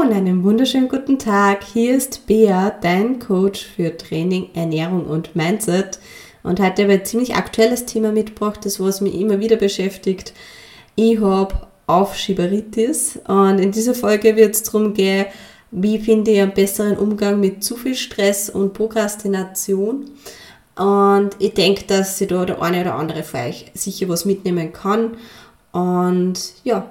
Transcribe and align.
Und 0.00 0.14
einen 0.14 0.44
wunderschönen 0.44 0.88
guten 0.88 1.18
Tag. 1.18 1.62
Hier 1.62 1.94
ist 1.94 2.26
Bea, 2.26 2.70
dein 2.70 3.18
Coach 3.18 3.66
für 3.66 3.94
Training, 3.98 4.48
Ernährung 4.54 5.04
und 5.04 5.36
Mindset. 5.36 5.98
Und 6.42 6.58
heute 6.58 6.84
habe 6.84 6.94
ich 6.94 7.00
ein 7.00 7.04
ziemlich 7.04 7.34
aktuelles 7.34 7.84
Thema 7.84 8.10
mitgebracht, 8.10 8.64
das 8.64 8.80
was 8.80 9.02
mich 9.02 9.14
immer 9.14 9.40
wieder 9.40 9.56
beschäftigt. 9.56 10.32
Ich 10.94 11.20
habe 11.20 11.66
Aufschieberitis 11.86 13.18
und 13.28 13.58
in 13.58 13.72
dieser 13.72 13.94
Folge 13.94 14.36
wird 14.36 14.54
es 14.54 14.62
darum 14.62 14.94
gehen, 14.94 15.26
wie 15.70 15.98
finde 15.98 16.30
ich 16.30 16.40
einen 16.40 16.54
besseren 16.54 16.96
Umgang 16.96 17.38
mit 17.38 17.62
zu 17.62 17.76
viel 17.76 17.94
Stress 17.94 18.48
und 18.48 18.72
Prokrastination. 18.72 20.06
Und 20.76 21.30
ich 21.38 21.52
denke, 21.52 21.84
dass 21.84 22.16
sie 22.16 22.26
da 22.26 22.46
der 22.46 22.62
eine 22.62 22.80
oder 22.80 22.94
andere 22.94 23.22
für 23.22 23.36
euch 23.36 23.70
sicher 23.74 24.08
was 24.08 24.24
mitnehmen 24.24 24.72
kann. 24.72 25.18
Und 25.72 26.54
ja, 26.64 26.90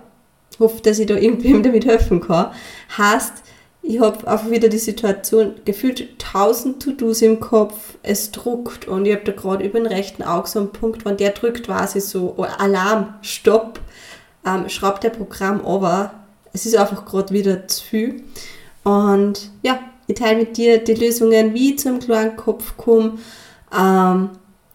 hoffe, 0.60 0.82
dass 0.82 1.00
ich 1.00 1.08
da 1.08 1.16
irgendwem 1.16 1.64
damit 1.64 1.86
helfen 1.86 2.22
kann. 2.22 2.52
Heißt, 2.98 3.34
ich 3.82 4.00
habe 4.00 4.28
einfach 4.28 4.52
wieder 4.52 4.70
die 4.70 4.78
Situation, 4.78 5.56
gefühlt 5.66 6.20
tausend 6.20 6.84
To-Dos 6.84 7.22
im 7.22 7.40
Kopf, 7.40 7.96
es 8.04 8.32
druckt 8.32 8.88
und 8.88 9.06
ich 9.06 9.16
habe 9.16 9.24
da 9.24 9.32
gerade 9.32 9.66
über 9.66 9.80
den 9.80 9.88
rechten 9.88 10.22
Auge 10.22 10.48
so 10.48 10.60
einen 10.60 10.72
Punkt, 10.72 11.06
wenn 11.06 11.18
der 11.18 11.32
drückt, 11.32 11.66
quasi 11.66 12.02
so, 12.02 12.34
oh, 12.38 12.44
Alarm, 12.44 13.16
Stopp, 13.22 13.80
ähm, 14.46 14.70
schraubt 14.70 15.04
der 15.04 15.10
Programm 15.10 15.66
aber. 15.66 16.14
Es 16.52 16.66
ist 16.66 16.76
einfach 16.76 17.06
gerade 17.06 17.34
wieder 17.34 17.68
zu 17.68 17.84
viel. 17.84 18.24
Und 18.84 19.52
ja, 19.62 19.80
ich 20.08 20.16
teile 20.16 20.40
mit 20.40 20.58
dir 20.58 20.84
die 20.84 20.96
Lösungen, 20.96 21.54
wie 21.54 21.72
ich 21.72 21.80
zu 21.80 21.90
einem 21.90 22.00
klaren 22.00 22.36
Kopf 22.36 22.76
komme, 22.76 23.20
ähm, 23.78 24.32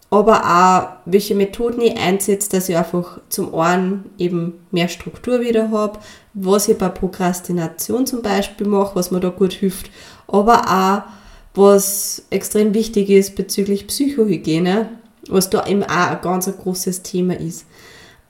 aber 0.09 0.43
auch, 0.45 0.97
welche 1.05 1.35
Methoden 1.35 1.81
ich 1.81 1.97
einsetze, 1.97 2.49
dass 2.49 2.69
ich 2.69 2.77
einfach 2.77 3.19
zum 3.29 3.53
einen 3.55 4.11
eben 4.17 4.53
mehr 4.71 4.87
Struktur 4.87 5.41
wieder 5.41 5.71
habe, 5.71 5.99
was 6.33 6.67
ich 6.67 6.77
bei 6.77 6.89
Prokrastination 6.89 8.05
zum 8.05 8.21
Beispiel 8.21 8.67
mache, 8.67 8.95
was 8.95 9.11
mir 9.11 9.19
da 9.19 9.29
gut 9.29 9.53
hilft, 9.53 9.89
aber 10.27 10.69
auch, 10.69 11.11
was 11.55 12.23
extrem 12.29 12.73
wichtig 12.73 13.09
ist 13.09 13.35
bezüglich 13.35 13.87
Psychohygiene, 13.87 14.89
was 15.29 15.49
da 15.49 15.65
eben 15.65 15.83
auch 15.83 16.11
ein 16.11 16.21
ganz 16.21 16.51
großes 16.55 17.01
Thema 17.01 17.39
ist. 17.39 17.65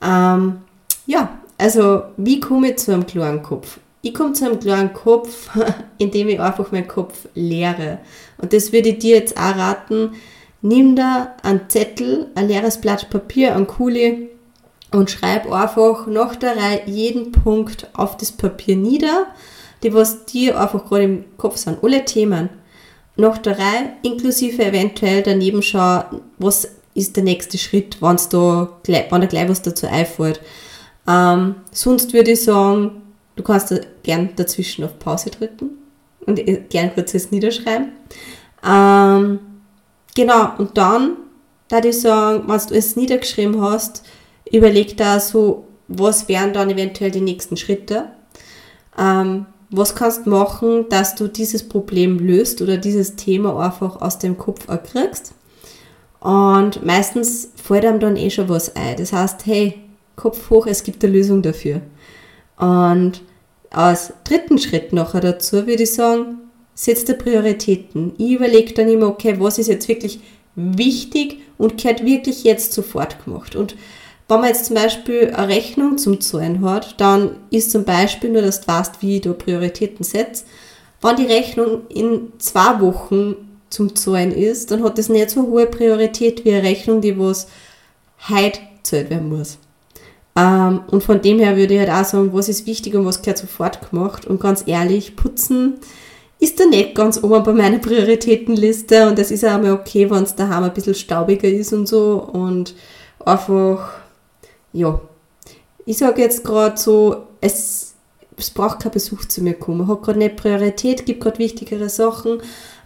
Ähm, 0.02 0.58
ja, 1.08 1.38
also 1.58 2.04
wie 2.18 2.40
komme 2.40 2.72
ich 2.72 2.78
zu 2.78 2.94
einem 2.94 3.06
klaren 3.06 3.42
Kopf? 3.42 3.80
Ich 4.02 4.14
komme 4.14 4.34
zu 4.34 4.46
einem 4.46 4.60
klaren 4.60 4.94
Kopf, 4.94 5.50
indem 5.98 6.30
ich 6.30 6.40
einfach 6.40 6.72
meinen 6.72 6.88
Kopf 6.88 7.28
leere. 7.34 8.00
Und 8.38 8.54
das 8.54 8.72
würde 8.72 8.90
ich 8.90 9.00
dir 9.00 9.16
jetzt 9.16 9.38
auch 9.38 9.56
raten, 9.58 10.12
nimm 10.62 10.96
da 10.96 11.36
einen 11.44 11.70
Zettel, 11.70 12.28
ein 12.36 12.48
leeres 12.48 12.82
Blatt 12.82 13.10
Papier, 13.10 13.56
einen 13.56 13.68
Kuli 13.68 14.30
und 14.92 15.12
schreib 15.12 15.52
einfach 15.52 16.08
nach 16.08 16.36
der 16.36 16.56
Reihe 16.56 16.82
jeden 16.86 17.32
Punkt 17.32 17.90
auf 17.94 18.18
das 18.18 18.32
Papier 18.32 18.76
nieder, 18.76 19.28
die 19.84 19.94
was 19.94 20.26
dir 20.26 20.60
einfach 20.60 20.86
gerade 20.86 21.04
im 21.04 21.26
Kopf 21.38 21.58
sind, 21.58 21.84
alle 21.84 22.06
Themen. 22.06 22.50
Nach 23.18 23.38
der 23.38 23.58
Reihe, 23.58 23.94
inklusive 24.04 24.66
eventuell 24.66 25.24
daneben 25.24 25.62
schauen, 25.62 26.22
was 26.38 26.68
ist 26.94 27.16
der 27.16 27.24
nächste 27.24 27.58
Schritt, 27.58 28.02
wenn's 28.02 28.30
da, 28.30 28.70
wenn 28.86 29.22
da 29.22 29.28
gleich 29.28 29.50
was 29.50 29.62
dazu 29.62 29.88
einfällt. 29.88 30.42
Ähm, 31.08 31.56
sonst 31.72 32.14
würde 32.14 32.32
ich 32.32 32.44
sagen, 32.44 33.04
du 33.36 33.44
kannst 33.44 33.72
da 33.72 33.78
gern 34.04 34.30
dazwischen 34.36 34.84
auf 34.84 34.98
Pause 34.98 35.30
drücken 35.30 35.72
und 36.26 36.42
gern 36.70 36.94
kurz 36.94 37.12
das 37.12 37.32
niederschreiben. 37.32 37.92
Ähm, 38.68 39.40
Genau, 40.16 40.52
und 40.58 40.78
dann, 40.78 41.18
da 41.68 41.84
ich 41.84 42.02
sagen, 42.02 42.46
wenn 42.48 42.60
du 42.68 42.74
es 42.74 42.96
niedergeschrieben 42.96 43.62
hast, 43.62 44.04
überleg 44.52 44.98
da 44.98 45.20
so, 45.20 45.66
was 45.88 46.28
wären 46.28 46.54
dann 46.54 46.70
eventuell 46.70 47.12
die 47.12 47.22
nächsten 47.22 47.58
Schritte. 47.58 48.10
Ähm, 48.98 49.46
was 49.70 49.94
kannst 49.94 50.26
du 50.26 50.30
machen, 50.30 50.86
dass 50.90 51.16
du 51.16 51.28
dieses 51.28 51.68
Problem 51.68 52.20
löst 52.20 52.62
oder 52.62 52.78
dieses 52.78 53.16
Thema 53.16 53.60
einfach 53.64 54.02
aus 54.02 54.20
dem 54.20 54.38
Kopf 54.38 54.68
erkriegst. 54.68 55.34
Und 56.20 56.86
meistens 56.86 57.52
fällt 57.62 57.86
einem 57.86 58.00
dann 58.00 58.16
eh 58.16 58.30
schon 58.30 58.50
was 58.50 58.76
ein. 58.76 58.96
Das 58.98 59.12
heißt, 59.12 59.46
hey, 59.46 59.82
Kopf 60.16 60.50
hoch, 60.50 60.66
es 60.66 60.84
gibt 60.84 61.04
eine 61.04 61.14
Lösung 61.14 61.42
dafür. 61.42 61.82
Und 62.58 63.22
als 63.70 64.14
dritten 64.24 64.58
Schritt 64.58 64.94
nachher 64.94 65.20
dazu 65.20 65.68
würde 65.68 65.84
ich 65.84 65.94
sagen, 65.94 66.38
setzt 66.76 67.10
er 67.10 67.16
Prioritäten. 67.16 68.14
Ich 68.18 68.34
überlege 68.34 68.74
dann 68.74 68.90
immer, 68.90 69.08
okay, 69.08 69.36
was 69.40 69.58
ist 69.58 69.68
jetzt 69.68 69.88
wirklich 69.88 70.20
wichtig 70.56 71.40
und 71.58 71.82
gehört 71.82 72.06
wirklich 72.06 72.44
jetzt 72.44 72.74
sofort 72.74 73.24
gemacht. 73.24 73.56
Und 73.56 73.76
wenn 74.28 74.42
man 74.42 74.50
jetzt 74.50 74.66
zum 74.66 74.76
Beispiel 74.76 75.34
eine 75.34 75.48
Rechnung 75.48 75.98
zum 75.98 76.20
Zahlen 76.20 76.62
hat, 76.62 77.00
dann 77.00 77.38
ist 77.50 77.72
zum 77.72 77.86
Beispiel, 77.86 78.32
nur 78.32 78.42
dass 78.42 78.62
du 78.62 78.68
weißt, 78.68 79.02
wie 79.02 79.20
du 79.20 79.34
Prioritäten 79.34 80.04
setzt, 80.04 80.46
wenn 81.02 81.16
die 81.16 81.26
Rechnung 81.26 81.82
in 81.90 82.34
zwei 82.40 82.80
Wochen 82.82 83.36
zum 83.70 83.96
Zahlen 83.96 84.32
ist, 84.32 84.72
dann 84.72 84.84
hat 84.84 84.98
das 84.98 85.10
nicht 85.10 85.30
so 85.30 85.44
hohe 85.44 85.68
Priorität 85.68 86.44
wie 86.46 86.54
eine 86.54 86.64
Rechnung, 86.64 87.02
die 87.02 87.18
was 87.20 87.48
heute 88.30 88.60
zahlt 88.84 89.10
werden 89.10 89.30
muss. 89.30 89.60
Ähm, 90.36 90.82
und 90.88 91.04
von 91.04 91.22
dem 91.22 91.40
her 91.40 91.56
würde 91.56 91.76
ich 91.76 91.80
halt 91.80 91.90
auch 91.90 92.10
sagen, 92.10 92.34
was 92.34 92.50
ist 92.50 92.66
wichtig 92.66 92.96
und 92.96 93.06
was 93.06 93.22
gehört 93.22 93.38
sofort 93.38 93.90
gemacht. 93.90 94.26
Und 94.26 94.42
ganz 94.42 94.64
ehrlich, 94.66 95.16
putzen 95.16 95.76
ist 96.40 96.60
da 96.60 96.66
nicht 96.66 96.96
ganz 96.96 97.22
oben 97.24 97.44
bei 97.44 97.54
meiner 97.54 97.80
Prioritätenliste 97.80 99.08
und 99.08 99.18
es 99.20 99.32
ist 99.32 99.46
auch 99.46 99.62
mal 99.62 99.72
okay, 99.72 100.10
wenn 100.10 100.24
es 100.24 100.36
daheim 100.36 100.64
ein 100.64 100.74
bisschen 100.74 100.96
staubiger 100.96 101.48
ist 101.48 101.74
und 101.74 101.88
so 101.88 102.30
und 102.34 102.76
einfach, 103.24 103.94
ja, 104.74 105.00
ich 105.86 105.98
sage 105.98 106.22
jetzt 106.22 106.44
gerade 106.44 106.78
so, 106.78 107.24
es, 107.42 107.96
es 108.38 108.50
braucht 108.50 108.82
kein 108.82 108.92
Besuch 108.92 109.26
zu 109.26 109.42
mir 109.42 109.54
kommen, 109.54 109.88
hat 109.88 110.04
gerade 110.04 110.20
nicht 110.20 110.36
Priorität, 110.36 111.06
gibt 111.06 111.22
gerade 111.22 111.40
wichtigere 111.40 111.90
Sachen, 111.90 112.42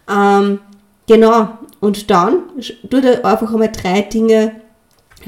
ähm, 0.08 0.60
genau, 1.06 1.48
und 1.80 2.10
dann 2.10 2.42
tu 2.88 3.00
dir 3.00 3.24
einfach 3.24 3.52
einmal 3.52 3.72
drei 3.72 4.02
Dinge 4.02 4.60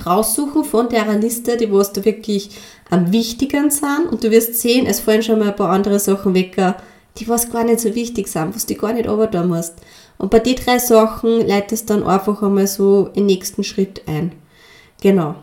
raussuchen 0.07 0.65
von 0.65 0.89
der 0.89 1.07
Liste, 1.19 1.57
die 1.57 1.73
was 1.73 1.93
da 1.93 2.05
wirklich 2.05 2.51
am 2.89 3.13
wichtigen 3.13 3.71
sind 3.71 4.07
und 4.11 4.23
du 4.23 4.31
wirst 4.31 4.61
sehen, 4.61 4.87
es 4.87 5.01
fallen 5.01 5.23
schon 5.23 5.39
mal 5.39 5.49
ein 5.49 5.57
paar 5.57 5.71
andere 5.71 5.99
Sachen 5.99 6.35
weg, 6.35 6.57
die 7.19 7.29
was 7.29 7.51
gar 7.51 7.65
nicht 7.65 7.81
so 7.81 7.95
wichtig 7.95 8.29
sind, 8.29 8.55
was 8.55 8.67
du 8.67 8.75
gar 8.75 8.93
nicht 8.93 9.07
da 9.07 9.43
musst. 9.45 9.75
Und 10.19 10.31
bei 10.31 10.39
den 10.39 10.57
drei 10.57 10.79
Sachen 10.79 11.47
leitest 11.47 11.91
du 11.91 11.95
dann 11.95 12.07
einfach 12.07 12.43
einmal 12.43 12.67
so 12.67 13.09
den 13.09 13.27
nächsten 13.27 13.65
Schritt 13.65 14.03
ein. 14.07 14.33
Genau. 15.01 15.35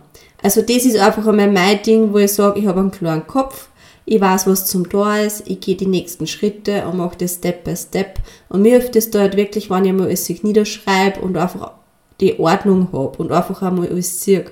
Also 0.41 0.61
das 0.61 0.85
ist 0.85 0.97
einfach 0.97 1.27
einmal 1.27 1.51
mein 1.51 1.81
Ding, 1.83 2.13
wo 2.13 2.17
ich 2.17 2.33
sage, 2.33 2.59
ich 2.59 2.65
habe 2.65 2.79
einen 2.79 2.91
klaren 2.91 3.27
Kopf, 3.27 3.67
ich 4.05 4.21
weiß, 4.21 4.47
was 4.47 4.65
zum 4.65 4.89
Tor 4.89 5.17
ist, 5.17 5.43
ich 5.47 5.59
gehe 5.59 5.75
die 5.75 5.85
nächsten 5.85 6.25
Schritte 6.25 6.87
und 6.87 6.97
mache 6.97 7.17
das 7.17 7.35
Step 7.35 7.65
by 7.65 7.75
Step. 7.75 8.19
Und 8.47 8.61
mir 8.61 8.71
hilft 8.71 8.95
es 8.95 9.11
da 9.11 9.19
halt 9.19 9.35
wirklich, 9.35 9.69
wenn 9.69 9.85
ich 9.85 9.93
mal 9.93 10.05
alles 10.05 10.25
sich 10.25 10.41
niederschreibe 10.41 11.19
und 11.19 11.37
einfach 11.37 11.73
die 12.19 12.39
Ordnung 12.39 12.87
habe 12.91 13.17
und 13.17 13.31
einfach 13.31 13.61
einmal 13.61 13.89
alles 13.89 14.23
sehe. 14.23 14.45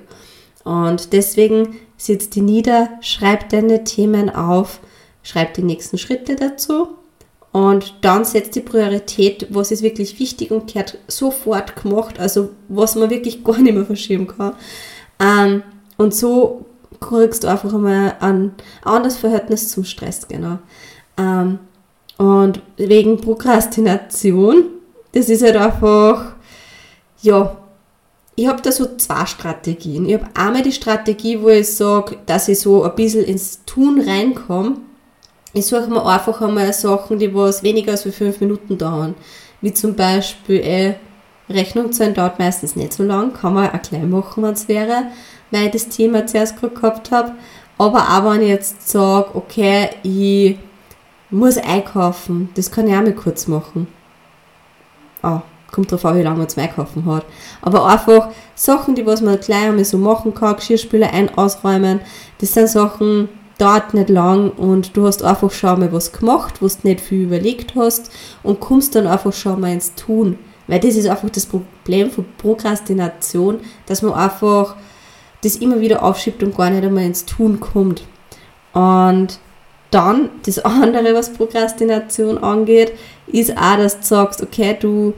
Und 0.64 1.14
deswegen 1.14 1.78
sitzt 1.96 2.36
die 2.36 2.42
nieder, 2.42 2.90
schreib 3.02 3.50
deine 3.50 3.84
Themen 3.84 4.30
auf, 4.30 4.80
schreib 5.24 5.54
die 5.54 5.64
nächsten 5.64 5.98
Schritte 5.98 6.36
dazu 6.36 6.90
und 7.58 7.96
dann 8.02 8.24
setzt 8.24 8.54
die 8.54 8.62
Priorität, 8.62 9.48
was 9.50 9.72
ist 9.72 9.82
wirklich 9.82 10.20
wichtig 10.20 10.52
und 10.52 10.72
gehört 10.72 11.00
sofort 11.08 11.76
gemacht, 11.76 12.20
also 12.20 12.50
was 12.68 12.94
man 12.94 13.10
wirklich 13.10 13.44
gar 13.44 13.58
nicht 13.58 13.74
mehr 13.74 13.84
verschieben 13.84 14.28
kann. 14.28 14.54
Ähm, 15.20 15.64
und 15.98 16.14
so 16.14 16.68
kriegst 17.00 17.44
du 17.44 17.48
einfach 17.48 17.74
einmal 17.74 18.16
ein 18.20 18.54
anderes 18.84 19.18
Verhältnis 19.18 19.70
zum 19.70 19.86
Stress, 19.86 20.28
genau. 20.28 20.60
Ähm, 21.18 21.58
und 22.20 22.62
wegen 22.78 23.22
Prokrastination, 23.22 24.66
das 25.14 25.28
ist 25.28 25.42
halt 25.42 25.58
einfach, 25.58 26.36
ja, 27.24 27.58
ich 28.36 28.46
habe 28.46 28.62
da 28.62 28.72
so 28.72 28.98
zwei 28.98 29.26
Strategien. 29.26 30.08
Ich 30.08 30.14
habe 30.14 30.28
einmal 30.36 30.62
die 30.62 30.72
Strategie, 30.72 31.42
wo 31.42 31.50
ich 31.50 31.74
sage, 31.74 32.18
dass 32.28 32.50
ich 32.50 32.60
so 32.60 32.84
ein 32.84 32.94
bisschen 32.94 33.24
ins 33.24 33.66
Tun 33.66 34.00
reinkomme 34.00 34.78
ich 35.58 35.66
suche 35.66 35.90
mir 35.90 36.06
einfach 36.06 36.42
einmal 36.42 36.72
Sachen, 36.74 37.20
die 37.20 37.34
was 37.34 37.64
weniger 37.64 37.92
als 37.92 38.04
fünf 38.04 38.40
Minuten 38.40 38.78
dauern. 38.78 39.16
Wie 39.62 39.74
zum 39.74 39.96
Beispiel, 39.96 40.60
äh, 40.60 40.96
Rechnung 41.50 41.92
zahlen 41.92 42.14
dauert 42.14 42.40
meistens 42.40 42.76
nicht 42.76 42.94
so 42.94 43.04
lang, 43.04 43.34
kann 43.34 43.54
man 43.54 43.70
auch 43.70 43.82
gleich 43.82 44.04
machen, 44.04 44.44
wenn 44.44 44.54
es 44.54 44.68
wäre, 44.68 45.08
weil 45.50 45.68
ich 45.68 45.72
das 45.72 45.90
Thema 45.90 46.28
zuerst 46.28 46.60
gerade 46.60 46.76
gehabt 46.76 47.12
habe. 47.12 47.32
Aber 47.78 48.00
auch 48.00 48.32
wenn 48.32 48.42
ich 48.42 48.50
jetzt 48.50 48.88
sage, 48.90 49.30
okay, 49.34 49.90
ich 50.04 50.58
muss 51.30 51.58
einkaufen, 51.58 52.50
das 52.56 52.72
kann 52.72 52.88
ich 52.88 52.94
auch 52.94 53.02
mal 53.02 53.14
kurz 53.14 53.48
machen. 53.48 53.88
Ah, 55.22 55.42
kommt 55.72 55.92
drauf 55.92 56.06
an, 56.06 56.18
wie 56.18 56.24
lange 56.24 56.38
man 56.38 56.50
zum 56.50 56.64
Einkaufen 56.64 57.06
hat. 57.06 57.26
Aber 57.62 57.86
einfach 57.86 58.30
Sachen, 58.56 58.96
die 58.96 59.06
was 59.06 59.22
man 59.22 59.40
gleich 59.40 59.68
einmal 59.68 59.86
so 59.86 59.98
machen 59.98 60.34
kann, 60.34 60.56
Geschirrspüler 60.56 61.14
ein-, 61.14 61.36
ausräumen, 61.38 62.02
das 62.40 62.54
sind 62.54 62.70
Sachen, 62.70 63.30
dauert 63.58 63.94
nicht 63.94 64.10
lang 64.10 64.52
und 64.52 64.96
du 64.96 65.08
hast 65.08 65.24
einfach 65.24 65.52
schon 65.52 65.80
mal 65.80 65.92
was 65.92 66.12
gemacht, 66.12 66.62
was 66.62 66.82
du 66.82 66.88
nicht 66.88 67.02
viel 67.02 67.24
überlegt 67.24 67.74
hast 67.76 68.12
und 68.44 68.60
kommst 68.60 68.96
dann 68.96 69.08
einfach 69.08 69.34
schon 69.34 69.60
mal 69.62 69.74
ins 69.74 69.96
Tun. 69.96 70.38
Weil 70.68 70.80
das 70.80 70.96
ist 70.96 71.08
einfach 71.08 71.30
das 71.30 71.46
Problem 71.46 72.12
von 72.12 72.26
Prokrastination, 72.38 73.60
dass 73.86 74.02
man 74.02 74.14
einfach 74.14 74.76
das 75.42 75.56
immer 75.56 75.80
wieder 75.80 76.04
aufschiebt 76.04 76.44
und 76.44 76.58
gar 76.58 76.70
nicht 76.70 76.84
einmal 76.84 77.06
ins 77.06 77.26
Tun 77.26 77.60
kommt. 77.60 78.04
Und 78.74 79.40
Dann 79.92 80.30
das 80.46 80.60
andere, 80.66 81.14
was 81.14 81.34
Prokrastination 81.34 82.38
angeht, 82.38 82.92
ist 83.28 83.58
auch, 83.58 83.78
dass 83.78 84.00
du 84.00 84.06
sagst, 84.06 84.44
okay, 84.44 84.76
du 84.80 85.14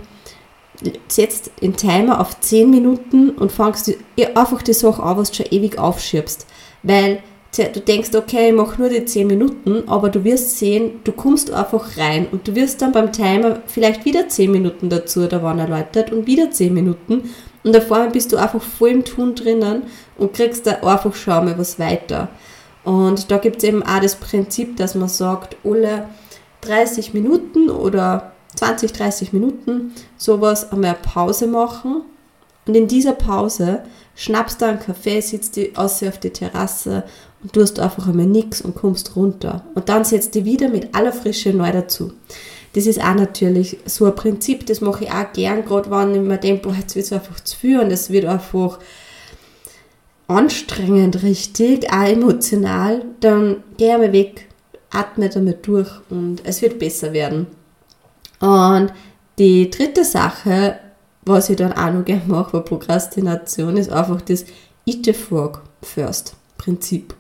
setzt 1.08 1.52
den 1.62 1.76
Timer 1.76 2.22
auf 2.22 2.40
10 2.40 2.70
Minuten 2.70 3.32
und 3.32 3.52
fangst 3.52 3.92
einfach 4.36 4.62
die 4.62 4.74
Sache 4.74 5.04
an, 5.04 5.18
was 5.18 5.32
du 5.32 5.38
schon 5.44 5.52
ewig 5.52 5.78
aufschiebst. 5.78 6.46
Weil 6.84 7.22
du 7.58 7.80
denkst, 7.80 8.16
okay, 8.16 8.50
ich 8.50 8.56
mache 8.56 8.80
nur 8.80 8.90
die 8.90 9.06
10 9.06 9.28
Minuten, 9.28 9.84
aber 9.88 10.10
du 10.10 10.24
wirst 10.24 10.60
sehen, 10.60 11.00
du 11.04 11.12
kommst 11.12 11.52
einfach 11.52 11.98
rein 11.98 12.28
und 12.32 12.48
du 12.48 12.56
wirst 12.56 12.82
dann 12.82 12.92
beim 12.92 13.12
Timer 13.12 13.62
vielleicht 13.66 14.06
wieder 14.06 14.30
10 14.30 14.52
Minuten 14.52 14.90
dazu, 14.90 15.28
da 15.28 15.42
waren 15.42 15.60
erläutert 15.60 16.12
und 16.12 16.28
wieder 16.28 16.52
10 16.52 16.74
Minuten 16.74 17.30
und 17.64 17.74
da 17.74 17.82
vorne 17.82 18.12
bist 18.12 18.32
du 18.32 18.38
einfach 18.38 18.62
voll 18.62 18.90
im 18.90 19.06
Tun 19.06 19.36
drinnen 19.36 19.84
und 20.18 20.34
kriegst 20.34 20.68
da 20.68 20.74
einfach 20.76 21.14
schon 21.16 21.46
mal 21.46 21.58
was 21.58 21.80
weiter. 21.80 22.30
Und 22.84 23.30
da 23.30 23.38
gibt 23.38 23.58
es 23.58 23.64
eben 23.64 23.84
auch 23.84 24.00
das 24.00 24.16
Prinzip, 24.16 24.78
dass 24.78 24.96
man 24.96 25.10
sagt, 25.10 25.58
alle 25.64 26.08
30 26.62 27.14
Minuten 27.14 27.70
oder 27.70 28.32
20, 28.56 28.94
30 28.94 29.34
Minuten 29.34 29.94
sowas 30.18 30.72
einmal 30.72 30.96
Pause 30.96 31.48
machen 31.48 32.04
und 32.66 32.76
in 32.76 32.88
dieser 32.88 33.14
Pause 33.14 33.84
schnappst 34.16 34.62
du 34.62 34.66
einen 34.66 34.80
Kaffee, 34.80 35.22
sitzt 35.22 35.56
die 35.56 35.76
aus 35.76 36.04
auf 36.04 36.18
die 36.20 36.32
Terrasse 36.32 37.04
und 37.42 37.54
tust 37.54 37.80
einfach 37.80 38.08
einmal 38.08 38.26
nichts 38.26 38.62
und 38.62 38.76
kommst 38.76 39.16
runter. 39.16 39.66
Und 39.76 39.90
dann 39.90 40.04
setzt 40.04 40.36
du 40.36 40.46
wieder 40.46 40.70
mit 40.70 40.94
aller 40.94 41.14
Frische 41.14 41.54
neu 41.54 41.72
dazu. 41.72 42.14
Das 42.74 42.86
ist 42.86 43.02
auch 43.02 43.16
natürlich 43.16 43.78
so 43.86 44.06
ein 44.06 44.16
Prinzip, 44.16 44.66
das 44.66 44.82
mache 44.82 45.06
ich 45.06 45.12
auch 45.12 45.34
gern, 45.34 45.66
gerade 45.66 45.90
wenn 45.90 46.14
ich 46.14 46.22
mir 46.22 46.38
denke, 46.38 46.70
jetzt 46.70 46.96
wird 46.96 47.06
es 47.06 47.14
einfach 47.14 47.40
zu 47.40 47.58
viel 47.58 47.80
und 47.80 47.92
es 47.92 48.12
wird 48.12 48.26
einfach 48.26 48.80
anstrengend, 50.28 51.24
richtig, 51.24 51.92
auch 51.92 52.08
emotional, 52.08 53.04
dann 53.22 53.64
gehe 53.78 53.94
ich 53.94 53.98
mal 53.98 54.14
weg, 54.14 54.48
atme 54.92 55.30
damit 55.30 55.66
durch 55.66 55.90
und 56.10 56.42
es 56.44 56.62
wird 56.62 56.78
besser 56.78 57.14
werden. 57.14 57.48
Und 58.40 58.94
die 59.40 59.70
dritte 59.70 60.06
Sache, 60.06 60.80
was 61.26 61.50
ich 61.50 61.56
dann 61.56 61.74
auch 61.74 61.92
noch 61.92 62.06
gerne 62.06 62.22
mache 62.28 62.58
bei 62.58 62.60
Prokrastination, 62.60 63.78
ist 63.78 63.92
einfach 63.92 64.22
das 64.22 64.46
Eat 64.86 65.06
the 65.06 65.14
Frog 65.14 65.64
First 65.82 66.36
Prinzip. 66.58 67.16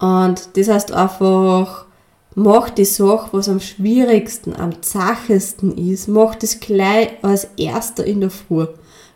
Und 0.00 0.56
das 0.56 0.68
heißt 0.68 0.92
einfach, 0.92 1.86
mach 2.34 2.70
die 2.70 2.84
Sache, 2.84 3.28
was 3.32 3.48
am 3.48 3.60
schwierigsten, 3.60 4.56
am 4.56 4.82
zachesten 4.82 5.76
ist, 5.76 6.08
mach 6.08 6.34
das 6.34 6.58
gleich 6.58 7.10
als 7.22 7.48
erster 7.56 8.04
in 8.04 8.20
der 8.20 8.30
Früh. 8.30 8.66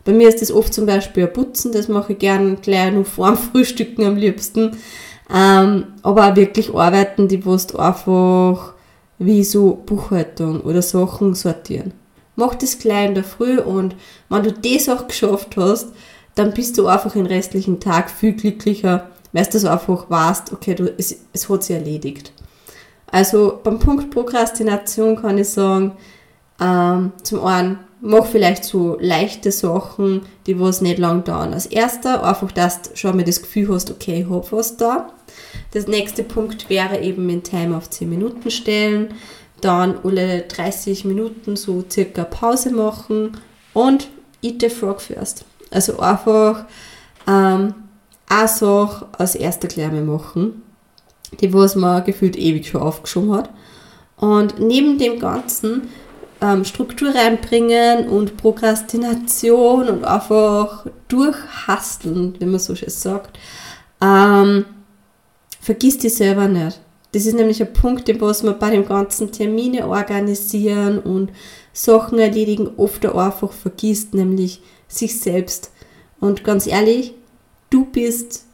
Bei 0.05 0.13
mir 0.13 0.29
ist 0.29 0.43
das 0.43 0.53
oft 0.53 0.75
zum 0.75 0.85
Beispiel 0.85 1.27
ein 1.27 1.33
Putzen, 1.33 1.73
das 1.73 1.89
mache 1.89 2.13
ich 2.13 2.19
gerne 2.19 2.57
gleich 2.57 2.93
noch 2.93 3.07
vor 3.07 3.29
dem 3.29 3.37
Frühstücken 3.53 4.05
am 4.05 4.17
liebsten. 4.17 4.77
Ähm, 5.35 5.87
aber 6.03 6.31
auch 6.31 6.37
wirklich 6.37 6.75
arbeiten, 6.75 7.29
die 7.29 7.45
wo 7.47 7.57
du 7.57 7.79
einfach 7.79 8.75
wie 9.19 9.43
so 9.43 9.83
Buchhaltung 9.87 10.61
oder 10.61 10.83
Sachen 10.83 11.35
sortieren. 11.35 11.95
Mach 12.37 12.55
das 12.55 12.79
gleich 12.79 13.09
in 13.09 13.15
der 13.15 13.25
Früh 13.25 13.59
und 13.59 13.95
wenn 14.29 14.43
du 14.43 14.53
das 14.53 14.89
auch 14.89 15.07
geschafft 15.07 15.57
hast, 15.57 15.93
dann 16.35 16.53
bist 16.53 16.77
du 16.77 16.89
einfach 16.89 17.13
den 17.13 17.27
restlichen 17.27 17.81
Tag 17.81 18.11
viel 18.11 18.33
glücklicher, 18.33 19.09
weil 19.35 19.45
du 19.45 19.59
so 19.59 19.69
einfach 19.69 20.09
weißt, 20.09 20.53
okay, 20.53 20.75
du, 20.75 20.95
es, 20.97 21.17
es 21.33 21.49
hat 21.49 21.65
sich 21.65 21.77
erledigt. 21.77 22.33
Also 23.09 23.61
beim 23.63 23.79
Punkt 23.79 24.11
Prokrastination 24.11 25.17
kann 25.17 25.37
ich 25.37 25.51
sagen, 25.51 25.93
ähm, 26.61 27.13
zum 27.23 27.45
einen, 27.45 27.81
mach 28.01 28.27
vielleicht 28.27 28.65
so 28.65 28.97
leichte 29.01 29.51
Sachen, 29.51 30.23
die 30.47 30.59
was 30.61 30.81
nicht 30.81 30.99
lang 30.99 31.25
dauern. 31.25 31.53
Als 31.53 31.67
erster, 31.67 32.23
einfach, 32.25 32.53
dass 32.53 32.83
du 32.83 32.97
schon 32.97 33.17
mal 33.17 33.25
das 33.25 33.43
Gefühl 33.43 33.75
hast, 33.75 33.91
okay, 33.91 34.21
ich 34.21 34.31
habe 34.31 34.47
was 34.51 34.77
da. 34.77 35.13
Das 35.73 35.89
nächste 35.89 36.23
Punkt 36.23 36.71
wäre 36.71 37.01
eben 37.01 37.27
den 37.27 37.43
Timer 37.43 37.79
auf 37.79 37.91
10 37.91 38.09
Minuten 38.09 38.51
stellen, 38.53 39.15
dann 39.61 39.99
alle 40.05 40.43
30 40.43 41.05
Minuten 41.07 41.57
so 41.57 41.85
circa 41.91 42.25
Pause 42.25 42.71
machen 42.71 43.37
und 43.73 44.09
eat 44.43 44.61
the 44.61 44.69
frog 44.69 45.01
first. 45.01 45.45
Also 45.73 45.99
einfach 45.99 46.67
ähm, 47.27 47.75
eine 48.29 48.49
Sache 48.49 49.07
als 49.13 49.35
erster 49.35 49.69
Klärme 49.69 50.03
machen, 50.03 50.63
die 51.41 51.53
was 51.53 51.77
man 51.77 52.05
gefühlt 52.05 52.37
ewig 52.37 52.69
schon 52.69 52.83
aufgeschoben 52.83 53.33
hat. 53.33 53.51
Und 54.17 54.61
neben 54.61 54.99
dem 54.99 55.19
Ganzen 55.19 55.89
ähm, 56.41 56.65
Struktur 56.65 57.15
reinbringen 57.15 58.09
und 58.09 58.37
Prokrastination 58.37 59.89
und 59.89 60.05
einfach 60.05 60.87
durchhasteln, 61.09 62.35
wie 62.39 62.47
man 62.47 62.61
so 62.61 62.75
schön 62.75 62.91
sagt, 62.91 63.39
ähm, 64.01 64.65
vergiss 65.61 65.99
dich 65.99 66.15
selber 66.15 66.49
nicht. 66.49 66.81
Das 67.13 67.27
ist 67.27 67.35
nämlich 67.35 67.63
ein 67.63 67.73
Punkt, 67.73 68.09
den 68.09 68.21
was 68.21 68.43
man 68.43 68.59
bei 68.59 68.71
dem 68.71 68.87
ganzen 68.87 69.31
Termine 69.31 69.87
organisieren 69.87 70.99
und 70.99 71.31
Sachen 71.73 72.19
erledigen 72.19 72.71
oft 72.77 73.07
einfach 73.07 73.53
vergisst, 73.53 74.15
nämlich 74.15 74.61
sich 74.89 75.21
selbst. 75.21 75.71
Und 76.21 76.43
ganz 76.45 76.67
ehrlich, 76.67 77.15
du 77.71 77.87
bist 77.87 78.45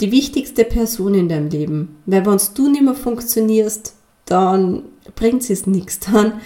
die 0.00 0.10
wichtigste 0.10 0.64
Person 0.64 1.14
in 1.14 1.28
deinem 1.28 1.48
Leben. 1.48 1.96
Weil 2.06 2.26
wenn 2.26 2.40
du 2.54 2.68
nicht 2.70 2.82
mehr 2.82 2.94
funktionierst, 2.94 3.94
dann 4.26 4.82
bringt 5.14 5.48
es 5.48 5.66
nichts. 5.66 6.00
Dann 6.00 6.40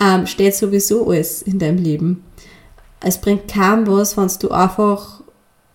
ähm, 0.00 0.26
steht 0.26 0.54
sowieso 0.54 1.08
alles 1.08 1.42
in 1.42 1.58
deinem 1.58 1.78
Leben. 1.78 2.24
Es 3.00 3.18
bringt 3.18 3.52
kaum 3.52 3.86
was, 3.86 4.16
wenn 4.16 4.30
du 4.40 4.50
einfach 4.50 5.22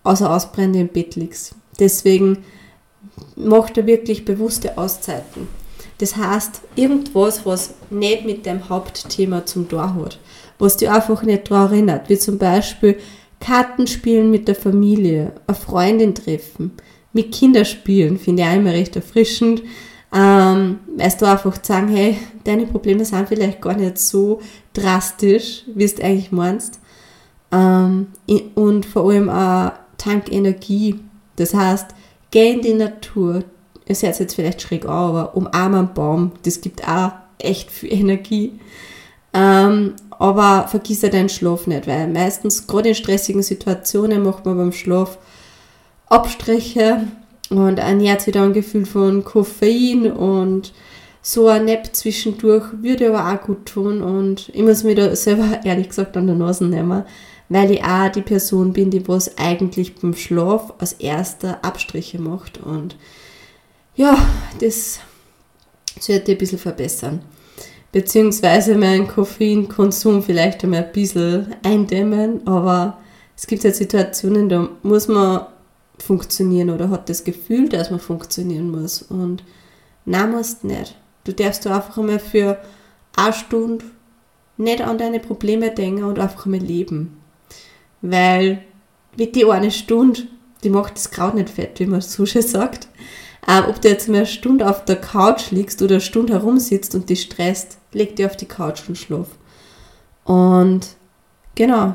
außer 0.04 0.32
Ausbrennend 0.32 0.76
im 0.76 0.88
Bett 0.88 1.16
liegst. 1.16 1.54
Deswegen 1.80 2.44
mach 3.34 3.70
da 3.70 3.84
wirklich 3.86 4.24
bewusste 4.24 4.78
Auszeiten. 4.78 5.48
Das 5.98 6.16
heißt, 6.16 6.60
irgendwas, 6.76 7.44
was 7.46 7.74
nicht 7.90 8.26
mit 8.26 8.46
deinem 8.46 8.68
Hauptthema 8.68 9.46
zum 9.46 9.68
Tor 9.68 9.94
hat, 9.94 10.18
was 10.58 10.76
dich 10.76 10.90
einfach 10.90 11.22
nicht 11.22 11.50
daran 11.50 11.72
erinnert, 11.72 12.08
wie 12.08 12.18
zum 12.18 12.38
Beispiel 12.38 12.98
Kartenspielen 13.40 14.30
mit 14.30 14.48
der 14.48 14.54
Familie, 14.54 15.32
eine 15.46 15.56
Freundin 15.56 16.14
treffen, 16.14 16.72
mit 17.12 17.32
Kinderspielen, 17.32 18.18
finde 18.18 18.42
ich 18.42 18.48
auch 18.48 18.56
immer 18.56 18.72
recht 18.72 18.96
erfrischend, 18.96 19.62
ähm, 20.12 20.78
weißt 20.96 21.20
du 21.20 21.26
einfach 21.26 21.62
sagen, 21.62 21.88
hey, 21.88 22.16
deine 22.44 22.66
Probleme 22.66 23.04
sind 23.04 23.28
vielleicht 23.28 23.60
gar 23.60 23.76
nicht 23.76 23.98
so 23.98 24.40
drastisch, 24.72 25.64
wie 25.74 25.86
du 25.86 26.02
eigentlich 26.02 26.32
meinst. 26.32 26.80
Ähm, 27.52 28.08
und 28.54 28.86
vor 28.86 29.10
allem 29.10 29.28
auch 29.28 29.72
Tank 29.98 30.32
Energie. 30.32 31.00
Das 31.36 31.54
heißt, 31.54 31.88
geh 32.30 32.52
in 32.52 32.62
die 32.62 32.74
Natur. 32.74 33.44
Ihr 33.86 33.94
seid 33.94 34.18
jetzt 34.18 34.34
vielleicht 34.34 34.62
schräg 34.62 34.84
an, 34.84 34.90
aber 34.90 35.36
umarme 35.36 35.78
einen 35.78 35.94
Baum. 35.94 36.32
Das 36.42 36.60
gibt 36.60 36.86
auch 36.88 37.12
echt 37.38 37.70
viel 37.70 37.92
Energie. 37.92 38.58
Ähm, 39.32 39.94
aber 40.18 40.68
vergiss 40.68 41.02
ja 41.02 41.08
deinen 41.08 41.28
Schlaf 41.28 41.66
nicht, 41.66 41.86
weil 41.86 42.08
meistens, 42.08 42.66
gerade 42.66 42.90
in 42.90 42.94
stressigen 42.94 43.42
Situationen, 43.42 44.22
macht 44.22 44.44
man 44.44 44.56
beim 44.56 44.72
Schlaf 44.72 45.18
Abstriche 46.08 47.08
und 47.50 47.78
ernährt 47.78 48.34
dann 48.34 48.44
ein 48.44 48.52
Gefühl 48.52 48.86
von 48.86 49.24
Koffein 49.24 50.10
und 50.10 50.72
so 51.22 51.48
ein 51.48 51.64
Nap 51.64 51.88
zwischendurch 51.92 52.64
würde 52.82 53.12
aber 53.12 53.34
auch 53.34 53.44
gut 53.44 53.66
tun 53.66 54.00
und 54.00 54.48
ich 54.50 54.62
muss 54.62 54.84
mir 54.84 54.94
da 54.94 55.16
selber 55.16 55.60
ehrlich 55.64 55.88
gesagt 55.88 56.16
an 56.16 56.28
der 56.28 56.36
Nase 56.36 56.64
nehmen, 56.64 57.02
weil 57.48 57.72
ich 57.72 57.82
auch 57.82 58.08
die 58.10 58.22
Person 58.22 58.72
bin, 58.72 58.90
die 58.90 59.06
was 59.08 59.36
eigentlich 59.36 59.96
beim 59.96 60.14
Schlaf 60.14 60.72
als 60.78 60.94
erster 60.94 61.64
Abstriche 61.64 62.20
macht. 62.20 62.58
Und 62.58 62.96
ja, 63.96 64.16
das 64.60 65.00
sollte 65.98 66.32
ich 66.32 66.36
ein 66.36 66.38
bisschen 66.38 66.58
verbessern. 66.58 67.22
Beziehungsweise 67.96 68.76
meinen 68.76 69.08
Koffeinkonsum 69.08 70.22
vielleicht 70.22 70.62
einmal 70.62 70.84
ein 70.84 70.92
bisschen 70.92 71.54
eindämmen, 71.64 72.46
aber 72.46 72.98
es 73.34 73.46
gibt 73.46 73.64
halt 73.64 73.74
Situationen, 73.74 74.50
da 74.50 74.68
muss 74.82 75.08
man 75.08 75.46
funktionieren 75.96 76.68
oder 76.68 76.90
hat 76.90 77.08
das 77.08 77.24
Gefühl, 77.24 77.70
dass 77.70 77.90
man 77.90 77.98
funktionieren 77.98 78.70
muss. 78.70 79.00
Und 79.00 79.44
nein, 80.04 80.30
musst 80.30 80.62
nicht. 80.62 80.94
Du 81.24 81.32
darfst 81.32 81.64
du 81.64 81.70
einfach 81.70 81.96
einmal 81.96 82.18
für 82.18 82.58
eine 83.16 83.32
Stunde 83.32 83.86
nicht 84.58 84.82
an 84.82 84.98
deine 84.98 85.18
Probleme 85.18 85.70
denken 85.70 86.04
und 86.04 86.18
einfach 86.18 86.44
mal 86.44 86.60
leben. 86.60 87.16
Weil 88.02 88.62
mit 89.16 89.34
die 89.34 89.46
eine 89.46 89.70
Stunde, 89.70 90.24
die 90.62 90.68
macht 90.68 90.96
das 90.96 91.10
Kraut 91.10 91.34
nicht 91.34 91.48
fett, 91.48 91.80
wie 91.80 91.86
man 91.86 92.02
so 92.02 92.26
schön 92.26 92.42
sagt. 92.42 92.88
Ähm, 93.48 93.64
ob 93.68 93.80
du 93.80 93.88
jetzt 93.88 94.08
mal 94.08 94.18
eine 94.18 94.26
Stunde 94.26 94.68
auf 94.68 94.84
der 94.84 94.96
Couch 94.96 95.50
liegst 95.50 95.80
oder 95.82 95.96
eine 95.96 96.00
Stunde 96.00 96.32
herumsitzt 96.32 96.94
und 96.94 97.08
dich 97.08 97.22
stresst, 97.22 97.78
leg 97.92 98.16
dich 98.16 98.26
auf 98.26 98.36
die 98.36 98.46
Couch 98.46 98.88
und 98.88 98.98
schlaf. 98.98 99.28
Und 100.24 100.88
genau, 101.54 101.94